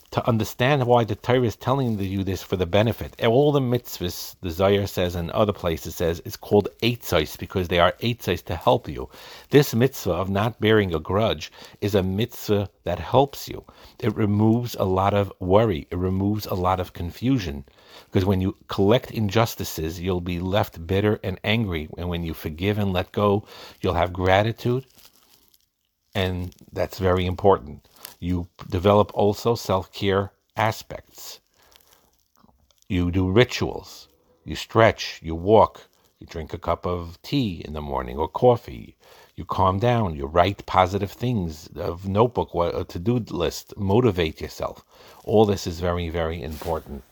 to 0.10 0.26
understand 0.26 0.86
why 0.86 1.04
the 1.04 1.16
Torah 1.16 1.44
is 1.44 1.58
telling 1.58 2.00
you 2.00 2.24
this 2.24 2.42
for 2.42 2.56
the 2.56 2.66
benefit. 2.66 3.22
All 3.26 3.52
the 3.52 3.60
mitzvahs, 3.60 4.36
the 4.42 4.52
Zohar 4.52 4.88
says 4.88 5.16
and 5.16 5.30
other 5.32 5.52
places 5.52 5.96
says, 5.96 6.22
is 6.22 6.38
called 6.38 6.70
eitzais 6.82 7.38
because 7.38 7.68
they 7.68 7.80
are 7.80 7.94
eitzais 8.02 8.44
to 8.46 8.56
help 8.56 8.88
you. 8.88 9.10
This 9.50 9.76
mitzvah 9.76 10.14
of 10.14 10.30
not 10.30 10.62
bearing 10.62 10.94
a 10.96 11.00
grudge 11.00 11.52
is 11.82 11.94
a 11.94 12.04
mitzvah 12.04 12.70
that 12.86 13.00
helps 13.00 13.50
you. 13.50 13.66
It 14.00 14.16
removes 14.16 14.76
a 14.80 14.86
lot 14.86 15.14
of 15.14 15.34
worry. 15.40 15.88
It 15.92 15.98
removes 15.98 16.46
a 16.46 16.54
lot 16.54 16.80
of 16.80 16.94
confusion. 16.94 17.66
Because 18.06 18.24
when 18.24 18.40
you 18.40 18.56
collect 18.70 19.12
injustices, 19.12 20.00
you'll 20.00 20.22
be 20.22 20.40
left 20.40 20.88
bitter 20.88 21.20
and 21.22 21.38
angry. 21.44 21.90
And 21.98 22.08
when 22.08 22.24
you 22.24 22.34
forgive 22.34 22.78
and 22.78 22.94
let 22.94 23.12
go, 23.12 23.46
you'll 23.82 23.96
have 23.96 24.14
gratitude. 24.14 24.86
And 26.16 26.56
that's 26.72 26.98
very 26.98 27.26
important. 27.26 27.86
You 28.20 28.48
develop 28.70 29.12
also 29.14 29.56
self 29.56 29.92
care 29.92 30.32
aspects. 30.56 31.40
You 32.90 33.12
do 33.12 33.30
rituals. 33.30 34.08
You 34.46 34.56
stretch. 34.56 35.20
You 35.24 35.36
walk. 35.36 35.88
You 36.20 36.28
drink 36.28 36.54
a 36.54 36.58
cup 36.58 36.86
of 36.86 37.22
tea 37.22 37.62
in 37.66 37.74
the 37.74 37.82
morning 37.82 38.18
or 38.18 38.28
coffee. 38.28 38.96
You 39.36 39.46
calm 39.46 39.80
down. 39.80 40.16
You 40.16 40.26
write 40.26 40.66
positive 40.66 41.12
things, 41.12 41.70
of 41.76 42.08
notebook, 42.08 42.54
a 42.56 42.84
to 42.86 43.00
do 43.00 43.20
list. 43.30 43.78
Motivate 43.78 44.42
yourself. 44.42 44.84
All 45.24 45.46
this 45.46 45.68
is 45.68 45.80
very, 45.80 46.10
very 46.10 46.42
important. 46.42 47.04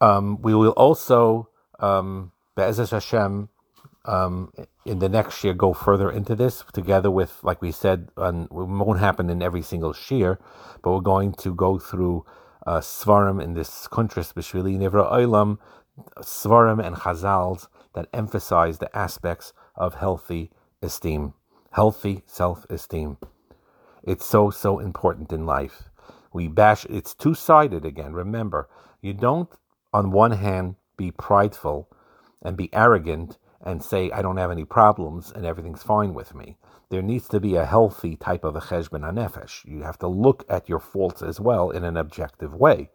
Um, 0.00 0.40
we 0.42 0.54
will 0.54 0.72
also, 0.72 1.48
um, 1.80 2.32
Be'ezes 2.56 2.90
Hashem, 2.90 3.48
um, 4.04 4.52
in 4.84 4.98
the 4.98 5.08
next 5.08 5.42
year 5.44 5.54
go 5.54 5.72
further 5.72 6.10
into 6.10 6.34
this 6.34 6.64
together 6.72 7.10
with, 7.10 7.38
like 7.42 7.62
we 7.62 7.70
said, 7.70 8.08
and 8.16 8.44
it 8.44 8.52
won't 8.52 8.98
happen 8.98 9.30
in 9.30 9.42
every 9.42 9.62
single 9.62 9.92
shiur, 9.92 10.38
but 10.82 10.92
we're 10.92 11.00
going 11.00 11.32
to 11.34 11.54
go 11.54 11.78
through 11.78 12.24
uh, 12.66 12.80
Svarim 12.80 13.42
in 13.42 13.54
this 13.54 13.86
Kuntras 13.88 14.32
B'Shvili 14.32 14.76
Nivra 14.78 15.10
Oilam, 15.12 15.58
Svarim 16.20 16.84
and 16.84 16.96
Chazals 16.96 17.68
that 17.94 18.08
emphasize 18.12 18.78
the 18.78 18.94
aspects 18.96 19.52
of 19.76 19.94
healthy 19.94 20.50
esteem, 20.80 21.34
healthy 21.72 22.22
self 22.26 22.64
esteem. 22.70 23.18
It's 24.02 24.24
so, 24.24 24.50
so 24.50 24.78
important 24.78 25.32
in 25.32 25.46
life. 25.46 25.84
We 26.32 26.48
bash, 26.48 26.86
it's 26.86 27.14
two 27.14 27.34
sided 27.34 27.84
again. 27.84 28.14
Remember, 28.14 28.68
you 29.00 29.12
don't, 29.12 29.50
on 29.92 30.10
one 30.10 30.32
hand, 30.32 30.76
be 30.96 31.10
prideful 31.10 31.88
and 32.40 32.56
be 32.56 32.72
arrogant 32.72 33.38
and 33.62 33.82
say, 33.82 34.10
I 34.10 34.22
don't 34.22 34.36
have 34.36 34.50
any 34.50 34.64
problems 34.64 35.30
and 35.30 35.46
everything's 35.46 35.82
fine 35.82 36.14
with 36.14 36.34
me. 36.34 36.56
There 36.90 37.02
needs 37.02 37.28
to 37.28 37.40
be 37.40 37.54
a 37.54 37.64
healthy 37.64 38.16
type 38.16 38.44
of 38.44 38.56
a 38.56 38.60
cheshbon 38.60 39.02
anefesh. 39.02 39.64
You 39.64 39.82
have 39.82 39.98
to 40.00 40.08
look 40.08 40.44
at 40.48 40.68
your 40.68 40.80
faults 40.80 41.22
as 41.22 41.40
well 41.40 41.70
in 41.70 41.84
an 41.84 41.96
objective 41.96 42.54
way. 42.54 42.90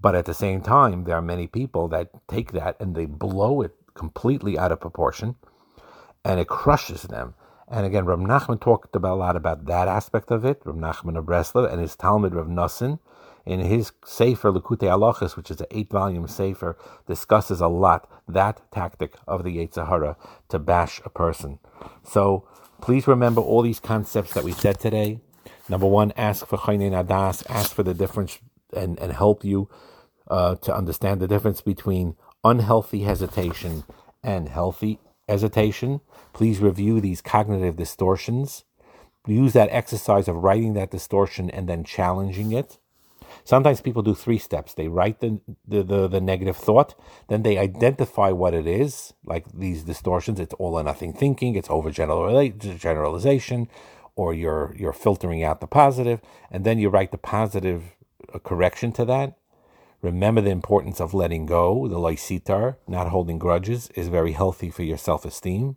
But 0.00 0.14
at 0.14 0.24
the 0.24 0.34
same 0.34 0.60
time, 0.60 1.04
there 1.04 1.16
are 1.16 1.22
many 1.22 1.46
people 1.46 1.88
that 1.88 2.10
take 2.26 2.52
that 2.52 2.76
and 2.80 2.94
they 2.94 3.06
blow 3.06 3.62
it 3.62 3.74
completely 3.94 4.58
out 4.58 4.72
of 4.72 4.80
proportion 4.80 5.36
and 6.24 6.40
it 6.40 6.48
crushes 6.48 7.02
them. 7.02 7.34
And 7.68 7.86
again, 7.86 8.04
Rav 8.04 8.18
Nachman 8.18 8.60
talked 8.60 8.94
about 8.96 9.14
a 9.14 9.20
lot 9.20 9.36
about 9.36 9.64
that 9.66 9.88
aspect 9.88 10.30
of 10.30 10.44
it. 10.44 10.60
Rav 10.64 10.76
Nachman 10.76 11.16
of 11.16 11.24
Breslov 11.24 11.70
and 11.70 11.80
his 11.80 11.96
Talmud 11.96 12.34
Rav 12.34 12.48
Nassin 12.48 12.98
in 13.44 13.60
his 13.60 13.92
Sefer 14.04 14.52
Likutei 14.52 14.88
Halachos, 14.88 15.36
which 15.36 15.50
is 15.50 15.60
an 15.60 15.66
eight-volume 15.70 16.28
Sefer, 16.28 16.76
discusses 17.06 17.60
a 17.60 17.68
lot 17.68 18.08
that 18.28 18.60
tactic 18.70 19.14
of 19.26 19.44
the 19.44 19.56
Yetzer 19.56 19.88
Hara 19.88 20.16
to 20.48 20.58
bash 20.58 21.00
a 21.04 21.10
person. 21.10 21.58
So 22.04 22.46
please 22.80 23.06
remember 23.06 23.40
all 23.40 23.62
these 23.62 23.80
concepts 23.80 24.34
that 24.34 24.44
we 24.44 24.52
said 24.52 24.78
today. 24.78 25.20
Number 25.68 25.86
one, 25.86 26.12
ask 26.16 26.46
for 26.46 26.58
Chaynin 26.58 26.92
Adas, 26.92 27.44
ask 27.48 27.74
for 27.74 27.82
the 27.82 27.94
difference 27.94 28.38
and, 28.72 28.98
and 28.98 29.12
help 29.12 29.44
you 29.44 29.68
uh, 30.28 30.56
to 30.56 30.74
understand 30.74 31.20
the 31.20 31.28
difference 31.28 31.60
between 31.60 32.16
unhealthy 32.44 33.02
hesitation 33.02 33.84
and 34.22 34.48
healthy 34.48 34.98
hesitation. 35.28 36.00
Please 36.32 36.58
review 36.58 37.00
these 37.00 37.20
cognitive 37.20 37.76
distortions. 37.76 38.64
Use 39.26 39.52
that 39.52 39.68
exercise 39.70 40.26
of 40.26 40.36
writing 40.36 40.74
that 40.74 40.90
distortion 40.90 41.48
and 41.50 41.68
then 41.68 41.84
challenging 41.84 42.52
it. 42.52 42.78
Sometimes 43.44 43.80
people 43.80 44.02
do 44.02 44.14
three 44.14 44.38
steps. 44.38 44.74
They 44.74 44.88
write 44.88 45.20
the, 45.20 45.40
the, 45.66 45.82
the, 45.82 46.08
the, 46.08 46.20
negative 46.20 46.56
thought, 46.56 46.94
then 47.28 47.42
they 47.42 47.58
identify 47.58 48.30
what 48.30 48.54
it 48.54 48.66
is, 48.66 49.14
like 49.24 49.46
these 49.52 49.82
distortions. 49.82 50.38
It's 50.38 50.54
all 50.54 50.78
or 50.78 50.82
nothing 50.82 51.12
thinking, 51.12 51.56
it's 51.56 51.68
overgeneralization, 51.68 53.68
or 54.14 54.34
you're, 54.34 54.74
you're 54.78 54.92
filtering 54.92 55.42
out 55.42 55.60
the 55.60 55.66
positive, 55.66 56.20
and 56.50 56.64
then 56.64 56.78
you 56.78 56.88
write 56.88 57.10
the 57.10 57.18
positive 57.18 57.96
uh, 58.32 58.38
correction 58.38 58.92
to 58.92 59.04
that. 59.06 59.36
Remember 60.02 60.40
the 60.40 60.50
importance 60.50 61.00
of 61.00 61.14
letting 61.14 61.46
go. 61.46 61.86
The 61.86 61.96
lysitar, 61.96 62.76
not 62.88 63.08
holding 63.08 63.38
grudges, 63.38 63.88
is 63.94 64.08
very 64.08 64.32
healthy 64.32 64.68
for 64.68 64.82
your 64.82 64.98
self 64.98 65.24
esteem. 65.24 65.76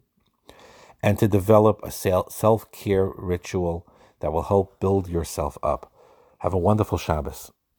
And 1.03 1.19
to 1.19 1.27
develop 1.27 1.79
a 1.83 1.91
self 1.91 2.71
care 2.71 3.05
ritual 3.05 3.87
that 4.21 4.33
will 4.33 4.43
help 4.43 4.79
build 4.79 5.07
yourself 5.07 5.59
up. 5.61 5.91
Have 6.39 6.53
a 6.53 6.57
wonderful 6.57 6.97
Shabbos. 6.97 7.51